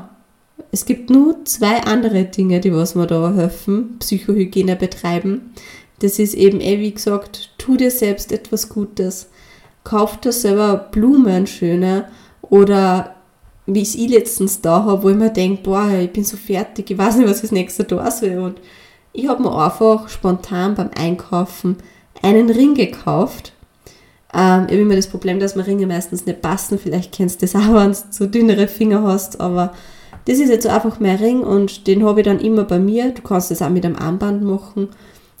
es 0.70 0.86
gibt 0.86 1.10
nur 1.10 1.44
zwei 1.44 1.82
andere 1.82 2.24
Dinge, 2.24 2.60
die 2.60 2.72
was 2.72 2.94
mir 2.94 3.06
da 3.06 3.32
helfen, 3.34 3.98
Psychohygiene 3.98 4.76
betreiben. 4.76 5.52
Das 5.98 6.18
ist 6.18 6.34
eben 6.34 6.60
eh, 6.60 6.80
wie 6.80 6.92
gesagt, 6.92 7.50
tu 7.58 7.76
dir 7.76 7.90
selbst 7.90 8.32
etwas 8.32 8.68
Gutes. 8.68 9.28
Kauf 9.84 10.18
dir 10.20 10.32
selber 10.32 10.76
Blumen 10.76 11.46
schöne 11.46 12.06
oder 12.40 13.16
wie 13.66 13.82
ich 13.82 14.08
letztens 14.08 14.60
da 14.60 14.84
habe, 14.84 15.02
wo 15.02 15.10
ich 15.10 15.16
mir 15.16 15.30
denke, 15.30 15.62
boah, 15.62 15.88
ich 15.90 16.12
bin 16.12 16.24
so 16.24 16.36
fertig, 16.36 16.90
ich 16.90 16.98
weiß 16.98 17.16
nicht, 17.16 17.28
was 17.28 17.36
ich 17.36 17.42
das 17.42 17.52
nächste 17.52 17.84
da 17.84 18.10
soll. 18.10 18.38
Und 18.38 18.60
ich 19.12 19.28
habe 19.28 19.42
mir 19.42 19.54
einfach 19.54 20.08
spontan 20.08 20.74
beim 20.74 20.90
Einkaufen 20.96 21.76
einen 22.22 22.50
Ring 22.50 22.74
gekauft 22.74 23.52
Ähm, 24.34 24.64
ich 24.66 24.72
habe 24.72 24.82
immer 24.82 24.96
das 24.96 25.08
Problem, 25.08 25.40
dass 25.40 25.56
mir 25.56 25.66
Ringe 25.66 25.86
meistens 25.86 26.24
nicht 26.24 26.40
passen. 26.40 26.78
Vielleicht 26.78 27.12
kennst 27.12 27.42
du 27.42 27.46
das 27.46 27.54
auch, 27.54 27.74
wenn 27.74 27.92
du 27.92 27.98
so 28.10 28.26
dünnere 28.26 28.66
Finger 28.66 29.02
hast, 29.02 29.40
aber 29.40 29.74
das 30.24 30.38
ist 30.38 30.50
jetzt 30.50 30.66
einfach 30.66 31.00
mein 31.00 31.16
Ring 31.16 31.40
und 31.40 31.86
den 31.86 32.04
habe 32.04 32.20
ich 32.20 32.26
dann 32.26 32.40
immer 32.40 32.64
bei 32.64 32.78
mir. 32.78 33.10
Du 33.10 33.22
kannst 33.22 33.50
das 33.50 33.60
auch 33.60 33.68
mit 33.70 33.84
einem 33.84 33.96
Armband 33.96 34.42
machen. 34.42 34.88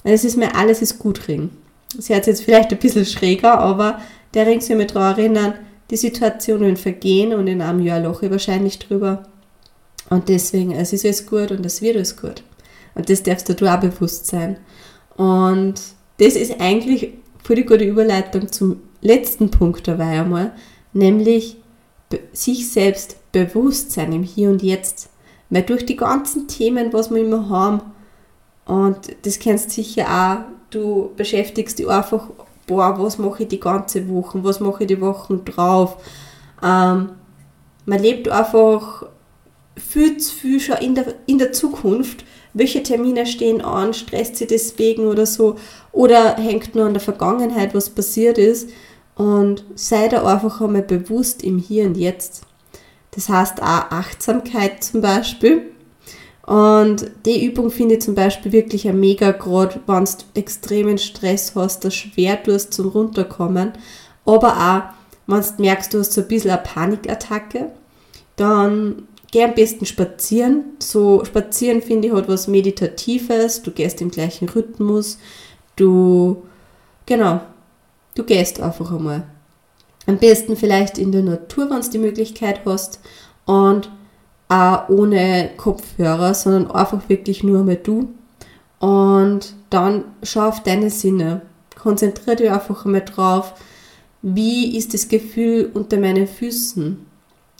Es 0.04 0.24
ist 0.24 0.36
mir 0.36 0.56
alles 0.56 0.82
ist 0.82 0.98
gut 0.98 1.28
Ring. 1.28 1.50
Das 1.96 2.08
hört 2.08 2.26
jetzt 2.26 2.42
vielleicht 2.42 2.72
ein 2.72 2.78
bisschen 2.78 3.06
schräger, 3.06 3.58
aber 3.58 4.00
der 4.34 4.46
Ring 4.46 4.60
soll 4.60 4.76
mich 4.76 4.88
daran 4.88 5.18
erinnern, 5.18 5.54
die 5.90 5.96
Situationen 5.96 6.76
vergehen 6.76 7.34
und 7.34 7.46
in 7.46 7.62
einem 7.62 7.80
Jahr 7.80 8.00
lache 8.00 8.26
ich 8.26 8.32
wahrscheinlich 8.32 8.78
drüber. 8.78 9.24
Und 10.10 10.28
deswegen, 10.28 10.72
es 10.72 10.92
ist 10.92 11.04
alles 11.04 11.26
gut 11.26 11.50
und 11.50 11.64
es 11.64 11.80
wird 11.80 11.96
alles 11.96 12.16
gut. 12.16 12.42
Und 12.94 13.08
das 13.08 13.22
darfst 13.22 13.48
du 13.48 13.72
auch 13.72 13.80
bewusst 13.80 14.26
sein. 14.26 14.58
Und 15.16 15.74
das 16.18 16.34
ist 16.34 16.60
eigentlich 16.60 17.14
für 17.42 17.54
die 17.54 17.64
gute 17.64 17.84
Überleitung 17.84 18.50
zum 18.50 18.80
letzten 19.00 19.50
Punkt 19.50 19.88
dabei 19.88 20.20
einmal, 20.20 20.52
nämlich 20.92 21.56
sich 22.32 22.70
selbst 22.70 23.16
bewusst 23.32 23.92
sein 23.92 24.12
im 24.12 24.22
Hier 24.22 24.50
und 24.50 24.62
Jetzt. 24.62 25.10
Weil 25.50 25.62
durch 25.62 25.84
die 25.84 25.96
ganzen 25.96 26.48
Themen, 26.48 26.92
was 26.92 27.10
wir 27.10 27.22
immer 27.22 27.48
haben, 27.48 27.80
und 28.64 29.16
das 29.22 29.38
kennst 29.38 29.66
du 29.66 29.70
sicher 29.82 30.06
auch, 30.08 30.52
du 30.70 31.10
beschäftigst 31.16 31.78
dich 31.78 31.88
einfach, 31.88 32.28
boah, 32.66 32.98
was 32.98 33.18
mache 33.18 33.42
ich 33.42 33.48
die 33.48 33.60
ganze 33.60 34.08
Woche, 34.08 34.42
was 34.44 34.60
mache 34.60 34.84
ich 34.84 34.88
die 34.88 35.00
Wochen 35.00 35.44
drauf. 35.44 35.96
Ähm, 36.62 37.10
man 37.84 38.00
lebt 38.00 38.28
einfach 38.28 39.06
viel 39.76 40.16
zu 40.18 40.34
viel 40.34 40.60
schon 40.60 40.76
in 40.76 40.94
der, 40.94 41.14
in 41.26 41.38
der 41.38 41.52
Zukunft. 41.52 42.24
Welche 42.54 42.82
Termine 42.82 43.26
stehen 43.26 43.60
an, 43.60 43.94
stresst 43.94 44.36
sie 44.36 44.46
deswegen 44.46 45.06
oder 45.06 45.26
so, 45.26 45.56
oder 45.92 46.36
hängt 46.36 46.74
nur 46.74 46.86
an 46.86 46.94
der 46.94 47.00
Vergangenheit, 47.00 47.74
was 47.74 47.90
passiert 47.90 48.38
ist. 48.38 48.70
Und 49.14 49.64
sei 49.74 50.08
da 50.08 50.24
einfach 50.24 50.60
einmal 50.60 50.82
bewusst 50.82 51.42
im 51.42 51.58
Hier 51.58 51.84
und 51.84 51.96
Jetzt. 51.96 52.42
Das 53.12 53.28
heißt 53.28 53.62
auch 53.62 53.90
Achtsamkeit 53.90 54.82
zum 54.82 55.02
Beispiel. 55.02 55.72
Und 56.46 57.10
die 57.24 57.44
Übung 57.44 57.70
finde 57.70 57.94
ich 57.94 58.00
zum 58.02 58.14
Beispiel 58.14 58.52
wirklich 58.52 58.88
ein 58.88 58.98
mega 58.98 59.30
gerade, 59.30 59.80
wenn 59.86 60.04
du 60.04 60.10
extremen 60.34 60.98
Stress 60.98 61.52
hast, 61.54 61.84
das 61.84 61.94
schwer 61.94 62.42
tust 62.42 62.72
zum 62.72 62.88
Runterkommen. 62.88 63.72
Aber 64.24 64.56
auch, 64.56 64.94
wenn 65.26 65.40
du 65.40 65.62
merkst, 65.62 65.94
du 65.94 66.00
hast 66.00 66.12
so 66.12 66.22
ein 66.22 66.28
bisschen 66.28 66.50
eine 66.50 66.62
Panikattacke, 66.62 67.70
dann 68.36 69.06
geh 69.32 69.42
am 69.42 69.54
besten 69.54 69.84
spazieren. 69.86 70.76
So 70.78 71.24
spazieren 71.24 71.82
finde 71.82 72.08
ich 72.08 72.14
hat 72.14 72.28
was 72.28 72.46
Meditatives, 72.46 73.62
du 73.62 73.72
gehst 73.72 74.00
im 74.00 74.12
gleichen 74.12 74.48
Rhythmus, 74.48 75.18
du, 75.74 76.44
genau, 77.06 77.40
du 78.14 78.22
gehst 78.22 78.60
einfach 78.60 78.92
einmal. 78.92 79.24
Am 80.06 80.18
besten 80.18 80.56
vielleicht 80.56 80.98
in 80.98 81.10
der 81.10 81.22
Natur, 81.22 81.70
wenn 81.70 81.80
du 81.80 81.90
die 81.90 81.98
Möglichkeit 81.98 82.60
hast 82.64 83.00
und 83.46 83.90
auch 84.48 84.88
ohne 84.88 85.50
Kopfhörer, 85.56 86.34
sondern 86.34 86.70
einfach 86.70 87.08
wirklich 87.08 87.42
nur 87.42 87.64
mal 87.64 87.76
du. 87.76 88.12
Und 88.80 89.54
dann 89.70 90.04
schau 90.22 90.48
auf 90.48 90.62
deine 90.62 90.90
Sinne. 90.90 91.42
Konzentriere 91.80 92.36
dich 92.36 92.50
einfach 92.50 92.84
einmal 92.84 93.04
drauf, 93.04 93.54
wie 94.20 94.76
ist 94.76 94.92
das 94.92 95.08
Gefühl 95.08 95.70
unter 95.72 95.98
meinen 95.98 96.26
Füßen? 96.26 97.06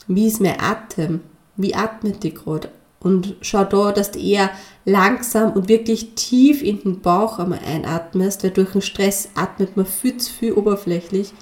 Wie 0.07 0.27
ist 0.27 0.41
mein 0.41 0.59
Atem? 0.59 1.21
Wie 1.55 1.75
atmet 1.75 2.23
die 2.23 2.33
gerade? 2.33 2.69
Und 2.99 3.35
schau 3.41 3.65
da, 3.65 3.91
dass 3.91 4.11
du 4.11 4.19
eher 4.19 4.49
langsam 4.85 5.51
und 5.51 5.67
wirklich 5.67 6.15
tief 6.15 6.63
in 6.63 6.81
den 6.81 7.01
Bauch 7.01 7.37
einmal 7.37 7.59
einatmest, 7.59 8.43
weil 8.43 8.51
durch 8.51 8.71
den 8.71 8.81
Stress 8.81 9.29
atmet 9.35 9.75
man 9.75 9.85
viel 9.85 10.17
zu 10.17 10.31
viel 10.31 10.53
oberflächlich. 10.53 11.33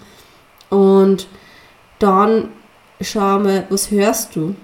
Und 0.70 1.28
dann 2.00 2.50
schau 3.00 3.40
mal, 3.40 3.66
was 3.70 3.92
hörst 3.92 4.36
du? 4.36 4.56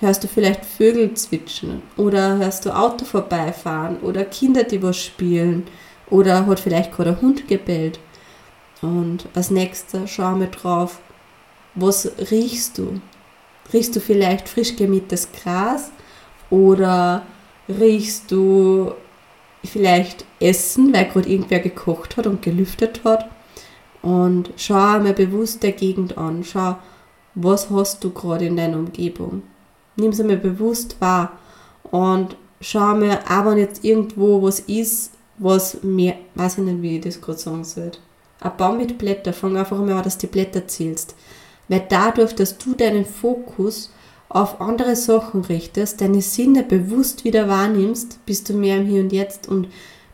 Hörst 0.00 0.24
du 0.24 0.28
vielleicht 0.28 0.64
Vögel 0.64 1.14
zwitschern 1.14 1.80
oder 1.96 2.38
hörst 2.38 2.66
du 2.66 2.74
Auto 2.74 3.04
vorbeifahren 3.04 4.00
oder 4.00 4.24
Kinder, 4.24 4.64
die 4.64 4.82
was 4.82 4.96
spielen 4.96 5.64
oder 6.10 6.46
hat 6.46 6.58
vielleicht 6.58 6.90
gerade 6.90 7.10
ein 7.10 7.20
Hund 7.20 7.46
gebellt. 7.46 8.00
Und 8.80 9.28
als 9.32 9.52
nächster 9.52 10.08
schau 10.08 10.32
mal 10.32 10.50
drauf, 10.50 10.98
was 11.76 12.10
riechst 12.32 12.78
du? 12.78 13.00
Riechst 13.72 13.96
du 13.96 14.00
vielleicht 14.00 14.48
frisch 14.48 14.76
gemähtes 14.76 15.28
Gras 15.32 15.90
oder 16.50 17.22
riechst 17.68 18.30
du 18.30 18.92
vielleicht 19.64 20.24
Essen, 20.40 20.92
weil 20.92 21.06
gerade 21.06 21.28
irgendwer 21.28 21.60
gekocht 21.60 22.16
hat 22.16 22.26
und 22.26 22.42
gelüftet 22.42 23.02
hat? 23.04 23.30
Und 24.02 24.50
schau 24.56 24.74
mal 24.74 25.14
bewusst 25.14 25.62
der 25.62 25.72
Gegend 25.72 26.18
an. 26.18 26.44
Schau, 26.44 26.76
was 27.34 27.70
hast 27.70 28.02
du 28.04 28.10
gerade 28.10 28.46
in 28.46 28.56
deiner 28.56 28.78
Umgebung? 28.78 29.42
Nimm 29.96 30.10
es 30.10 30.20
einmal 30.20 30.36
bewusst 30.36 31.00
wahr 31.00 31.38
und 31.90 32.36
schau 32.60 32.94
mir, 32.94 33.20
auch 33.28 33.46
wenn 33.46 33.58
jetzt 33.58 33.84
irgendwo 33.84 34.42
was 34.42 34.60
ist, 34.60 35.12
was 35.38 35.82
mir, 35.82 36.14
weiß 36.34 36.58
ich 36.58 36.64
nicht, 36.64 36.82
wie 36.82 36.96
ich 36.96 37.04
das 37.04 37.20
gerade 37.20 37.38
sagen 37.38 37.64
soll. 37.64 37.92
Ein 38.40 38.56
Baum 38.56 38.78
mit 38.78 38.98
Blättern, 38.98 39.34
fang 39.34 39.56
einfach 39.56 39.78
mal 39.78 39.92
an, 39.92 40.02
dass 40.02 40.18
du 40.18 40.26
die 40.26 40.32
Blätter 40.32 40.66
zählst. 40.66 41.14
Weil 41.68 41.84
dadurch, 41.88 42.34
dass 42.34 42.58
du 42.58 42.74
deinen 42.74 43.04
Fokus 43.04 43.90
auf 44.28 44.60
andere 44.60 44.96
Sachen 44.96 45.44
richtest, 45.44 46.00
deine 46.00 46.22
Sinne 46.22 46.62
bewusst 46.62 47.24
wieder 47.24 47.48
wahrnimmst, 47.48 48.24
bist 48.24 48.48
du 48.48 48.54
mehr 48.54 48.78
im 48.78 48.86
Hier 48.86 49.02
und 49.02 49.12
Jetzt 49.12 49.48
und 49.48 49.68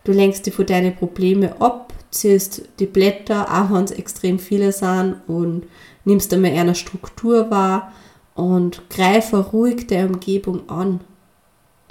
du 0.05 0.13
lenkst 0.13 0.47
dich 0.47 0.55
von 0.55 0.67
deinen 0.67 0.95
Problemen 0.97 1.53
ab, 1.61 1.93
zählst 2.11 2.63
die 2.81 2.87
Blätter, 2.87 3.47
auch 3.51 3.73
wenn 3.75 3.85
es 3.85 3.93
extrem 3.93 4.39
viele 4.39 4.73
sind 4.73 5.17
und 5.27 5.67
nimmst 6.05 6.33
einmal 6.33 6.53
eine 6.53 6.75
Struktur 6.75 7.51
wahr 7.51 7.93
und 8.35 8.89
greife 8.91 9.37
ruhig 9.39 9.87
der 9.87 10.07
Umgebung 10.07 10.69
an. 10.69 11.01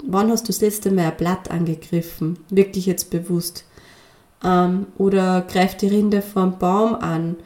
Wann 0.04 0.30
hast 0.30 0.44
du 0.44 0.46
das 0.48 0.60
letzte 0.60 0.90
Mal 0.90 1.06
ein 1.06 1.16
Blatt 1.16 1.50
angegriffen? 1.50 2.38
Wirklich 2.50 2.86
jetzt 2.86 3.10
bewusst. 3.10 3.64
Ähm, 4.44 4.86
oder 4.96 5.42
greif 5.42 5.76
die 5.76 5.88
Rinde 5.88 6.22
vom 6.22 6.58
Baum 6.58 6.94
an. 6.94 7.36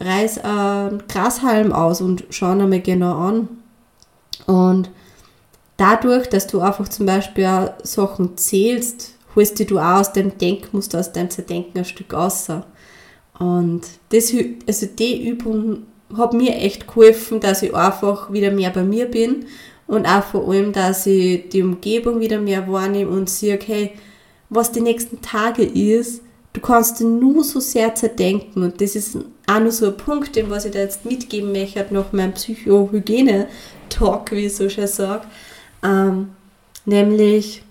Reiß 0.00 0.38
einen 0.38 1.02
Grashalm 1.08 1.72
aus 1.72 2.00
und 2.00 2.24
schau 2.30 2.50
einmal 2.50 2.80
genau 2.80 3.16
an. 3.16 3.48
Und 4.46 4.90
dadurch, 5.76 6.28
dass 6.28 6.46
du 6.46 6.60
einfach 6.60 6.88
zum 6.88 7.06
Beispiel 7.06 7.46
auch 7.46 7.72
Sachen 7.82 8.36
zählst, 8.36 9.14
holst 9.34 9.58
du 9.70 9.78
auch 9.78 10.00
aus 10.00 10.12
dem 10.12 10.36
Denkmuster, 10.38 11.00
aus 11.00 11.12
deinem 11.12 11.30
Zerdenken 11.30 11.78
ein 11.78 11.84
Stück 11.84 12.14
außer. 12.14 12.64
Und 13.38 13.82
das, 14.10 14.32
also 14.66 14.86
die 14.86 15.28
Übung 15.28 15.84
hat 16.16 16.32
mir 16.32 16.54
echt 16.56 16.88
geholfen, 16.88 17.40
dass 17.40 17.62
ich 17.62 17.74
einfach 17.74 18.32
wieder 18.32 18.50
mehr 18.50 18.70
bei 18.70 18.82
mir 18.82 19.06
bin 19.06 19.46
und 19.86 20.06
auch 20.06 20.24
vor 20.24 20.48
allem, 20.48 20.72
dass 20.72 21.06
ich 21.06 21.48
die 21.50 21.62
Umgebung 21.62 22.20
wieder 22.20 22.40
mehr 22.40 22.70
wahrnehme 22.70 23.10
und 23.10 23.30
sehe, 23.30 23.58
hey, 23.64 23.92
was 24.48 24.72
die 24.72 24.80
nächsten 24.80 25.20
Tage 25.20 25.62
ist, 25.62 26.22
du 26.58 26.66
kannst 26.66 27.00
nur 27.00 27.44
so 27.44 27.60
sehr 27.60 27.94
zerdenken 27.94 28.64
und 28.64 28.80
das 28.80 28.96
ist 28.96 29.16
auch 29.46 29.60
nur 29.60 29.70
so 29.70 29.86
ein 29.86 29.96
Punkt, 29.96 30.34
den 30.34 30.50
was 30.50 30.64
ich 30.64 30.72
da 30.72 30.80
jetzt 30.80 31.04
mitgeben 31.04 31.52
möchte 31.52 31.86
nach 31.90 32.12
meinem 32.12 32.34
Psychohygiene-Talk, 32.34 34.32
wie 34.32 34.46
ich 34.46 34.56
so 34.56 34.68
schön 34.68 34.88
sage, 34.88 35.24
ähm, 35.84 36.30
nämlich, 36.84 37.62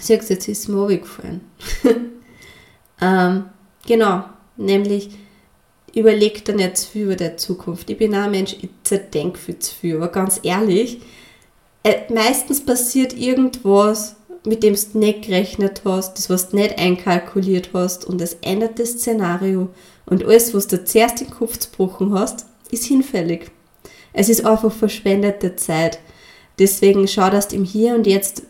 siehst 0.00 0.30
jetzt 0.30 0.48
ist 0.48 0.68
mir 0.68 0.98
gefallen. 0.98 1.42
ähm, 3.00 3.44
genau, 3.86 4.24
nämlich 4.56 5.10
überleg 5.94 6.44
dir 6.44 6.56
nicht 6.56 6.76
zu 6.78 6.90
viel 6.90 7.04
über 7.04 7.14
die 7.14 7.36
Zukunft. 7.36 7.88
Ich 7.88 7.98
bin 7.98 8.16
auch 8.16 8.24
ein 8.24 8.32
Mensch, 8.32 8.56
ich 8.60 8.68
zerdenke 8.82 9.38
viel 9.38 9.60
zu 9.60 9.72
viel, 9.72 9.96
aber 9.96 10.08
ganz 10.08 10.40
ehrlich, 10.42 11.00
äh, 11.84 12.12
meistens 12.12 12.66
passiert 12.66 13.12
irgendwas, 13.12 14.15
mit 14.46 14.62
dem 14.62 14.74
du 14.74 14.98
nicht 14.98 15.22
gerechnet 15.22 15.82
hast, 15.84 16.14
das, 16.14 16.30
was 16.30 16.50
du 16.50 16.56
nicht 16.56 16.78
einkalkuliert 16.78 17.70
hast 17.74 18.04
und 18.04 18.20
es 18.20 18.34
ändert 18.42 18.78
das 18.78 18.92
Szenario 18.92 19.68
und 20.06 20.24
alles, 20.24 20.54
was 20.54 20.68
du 20.68 20.84
zuerst 20.84 21.20
den 21.20 21.30
Kopf 21.30 21.58
gebrochen 21.58 22.14
hast, 22.14 22.46
ist 22.70 22.84
hinfällig. 22.84 23.50
Es 24.12 24.28
ist 24.28 24.46
einfach 24.46 24.72
verschwendete 24.72 25.56
Zeit. 25.56 25.98
Deswegen 26.58 27.06
schau, 27.06 27.28
dass 27.28 27.48
du 27.48 27.56
im 27.56 27.64
Hier 27.64 27.94
und 27.94 28.06
Jetzt 28.06 28.42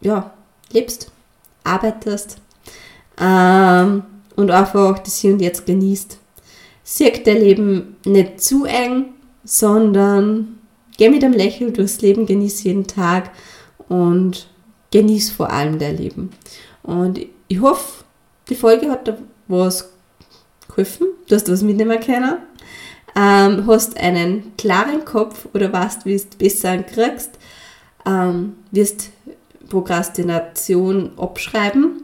ja, 0.00 0.32
lebst, 0.70 1.10
arbeitest, 1.64 2.38
ähm, 3.20 4.04
und 4.36 4.50
einfach 4.50 4.98
das 4.98 5.18
Hier 5.18 5.32
und 5.32 5.40
Jetzt 5.40 5.66
genießt. 5.66 6.18
Sieg 6.84 7.24
dein 7.24 7.38
Leben 7.38 7.96
nicht 8.04 8.40
zu 8.40 8.64
eng, 8.64 9.06
sondern 9.44 10.58
geh 10.98 11.08
mit 11.08 11.24
einem 11.24 11.34
Lächeln 11.34 11.72
durchs 11.72 12.00
Leben, 12.00 12.26
genieß 12.26 12.62
jeden 12.62 12.86
Tag 12.86 13.30
und 13.88 14.48
genieß 14.90 15.30
vor 15.30 15.50
allem 15.50 15.78
dein 15.78 15.96
Leben. 15.96 16.30
Und 16.82 17.20
ich 17.48 17.60
hoffe, 17.60 18.04
die 18.48 18.54
Folge 18.54 18.90
hat 18.90 19.06
dir 19.06 19.18
was 19.48 19.90
geholfen, 20.68 21.08
du 21.28 21.34
hast 21.34 21.50
was 21.50 21.62
mitnehmen 21.62 22.00
können, 22.00 22.38
ähm, 23.14 23.66
hast 23.66 23.96
einen 23.96 24.56
klaren 24.56 25.04
Kopf 25.04 25.48
oder 25.54 25.72
weißt, 25.72 26.04
wie 26.04 26.16
du 26.16 26.36
besser 26.38 26.78
kriegst, 26.78 27.38
ähm, 28.04 28.56
wirst 28.70 29.10
Prokrastination 29.68 31.12
abschreiben 31.16 32.02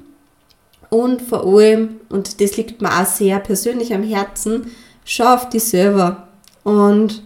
Und 0.90 1.22
vor 1.22 1.46
allem, 1.46 2.00
und 2.08 2.40
das 2.40 2.56
liegt 2.56 2.82
mir 2.82 2.90
auch 2.90 3.06
sehr 3.06 3.38
persönlich 3.38 3.94
am 3.94 4.02
Herzen, 4.02 4.72
schau 5.04 5.34
auf 5.34 5.48
dich 5.48 5.64
selber 5.64 6.28
und 6.64 7.22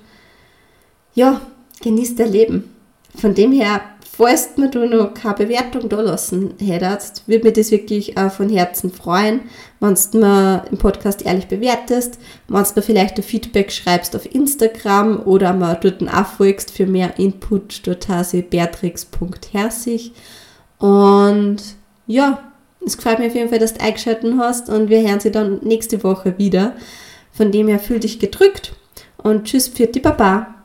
ja, 1.15 1.41
genieß 1.83 2.17
dein 2.17 2.33
Leben. 2.33 2.75
Von 3.17 3.35
dem 3.35 3.53
her, 3.53 3.81
falls 4.17 4.57
mir 4.57 4.71
du 4.71 4.87
noch 4.87 5.13
keine 5.13 5.35
Bewertung 5.35 5.89
da 5.89 6.01
lassen 6.01 6.55
hättest, 6.59 7.29
würde 7.29 7.45
mich 7.45 7.53
das 7.55 7.71
wirklich 7.71 8.17
auch 8.17 8.33
von 8.33 8.49
Herzen 8.49 8.91
freuen, 8.91 9.41
wenn 9.81 9.95
du 9.95 10.19
mir 10.19 10.65
im 10.71 10.79
Podcast 10.79 11.27
ehrlich 11.27 11.49
bewertest, 11.49 12.19
wenn 12.49 12.63
du 12.63 12.71
mir 12.75 12.83
vielleicht 12.83 13.19
ein 13.19 13.23
Feedback 13.23 13.71
schreibst 13.71 14.17
auf 14.17 14.35
Instagram 14.35 15.21
oder 15.27 15.53
mir 15.53 15.75
dort 15.75 16.03
auch 16.03 16.27
folgst 16.27 16.71
für 16.71 16.87
mehr 16.87 17.19
Input, 17.19 17.87
dort 17.87 18.09
heiße 18.09 18.43
beatrix.herzig. 18.43 20.13
Und 20.79 21.59
ja, 22.07 22.43
es 22.85 22.97
gefällt 22.97 23.19
mir 23.19 23.27
auf 23.27 23.35
jeden 23.35 23.51
Fall, 23.51 23.59
dass 23.59 23.75
du 23.75 23.81
eingeschaltet 23.83 24.35
hast 24.39 24.71
und 24.71 24.89
wir 24.89 25.07
hören 25.07 25.21
sie 25.21 25.31
dann 25.31 25.61
nächste 25.63 26.03
Woche 26.03 26.39
wieder. 26.39 26.75
Von 27.33 27.53
dem 27.53 27.69
her 27.69 27.79
fühl 27.79 28.01
dich 28.01 28.19
gedrückt 28.19 28.73
und 29.19 29.45
tschüss 29.45 29.69
für 29.69 29.87
die 29.87 30.01
Baba. 30.01 30.56